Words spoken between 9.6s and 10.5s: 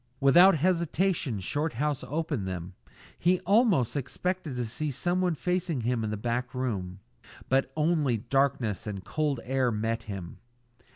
met him.